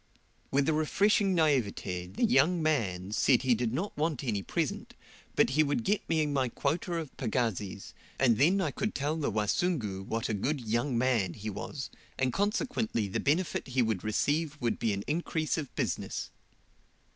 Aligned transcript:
With 0.49 0.67
a 0.67 0.73
refreshing 0.73 1.35
naivete, 1.35 2.07
the 2.07 2.23
"young 2.25 2.59
man" 2.59 3.11
said 3.11 3.43
he 3.43 3.53
did 3.53 3.71
not 3.71 3.95
want 3.95 4.23
any 4.23 4.41
present, 4.41 4.95
he 5.47 5.61
would 5.61 5.83
get 5.83 6.09
me 6.09 6.25
my 6.25 6.49
quota 6.49 6.95
of 6.95 7.15
pagazis, 7.17 7.93
and 8.17 8.37
then 8.39 8.61
I 8.61 8.71
could 8.71 8.95
tell 8.95 9.15
the 9.15 9.29
"Wasungu" 9.31 10.01
what 10.03 10.27
a 10.27 10.33
good 10.33 10.59
"young 10.59 10.97
man" 10.97 11.35
he 11.35 11.51
was, 11.51 11.91
and 12.17 12.33
consequently 12.33 13.07
the 13.09 13.19
benefit 13.19 13.67
he 13.67 13.83
would 13.83 14.03
receive 14.03 14.57
would 14.59 14.79
be 14.79 14.91
an 14.91 15.03
increase 15.05 15.55
of 15.55 15.71
business. 15.75 16.31